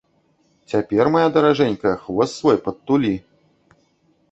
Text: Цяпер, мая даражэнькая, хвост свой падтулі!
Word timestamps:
Цяпер, 0.71 1.05
мая 1.15 1.27
даражэнькая, 1.35 1.95
хвост 2.07 2.33
свой 2.41 2.57
падтулі! 2.69 3.15